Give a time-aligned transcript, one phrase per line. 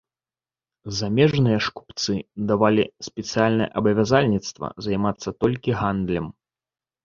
[0.99, 2.15] Замежныя ж купцы
[2.53, 6.25] давалі спецыяльнае абавязацельства займацца толькі гандлем.